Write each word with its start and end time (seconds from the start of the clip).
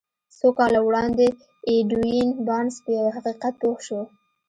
څو 0.37 0.47
کاله 0.57 0.79
وړاندې 0.87 1.27
ايډوين 1.69 2.27
بارنس 2.47 2.75
په 2.83 2.89
يوه 2.97 3.11
حقيقت 3.17 3.53
پوه 3.61 3.79
شو. 3.85 3.99